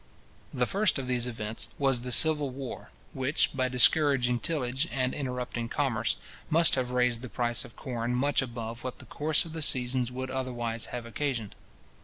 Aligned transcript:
The 0.51 0.65
first 0.65 0.97
of 0.97 1.05
these 1.07 1.27
events 1.27 1.67
was 1.77 2.01
the 2.01 2.11
civil 2.11 2.49
war, 2.49 2.89
which, 3.13 3.51
by 3.53 3.69
discouraging 3.69 4.39
tillage 4.39 4.87
and 4.91 5.13
interrupting 5.13 5.69
commerce, 5.69 6.15
must 6.49 6.73
have 6.73 6.89
raised 6.89 7.21
the 7.21 7.29
price 7.29 7.63
of 7.63 7.75
corn 7.75 8.15
much 8.15 8.41
above 8.41 8.83
what 8.83 8.97
the 8.97 9.05
course 9.05 9.45
of 9.45 9.53
the 9.53 9.61
seasons 9.61 10.11
would 10.11 10.31
otherwise 10.31 10.87
have 10.87 11.05
occasioned. 11.05 11.53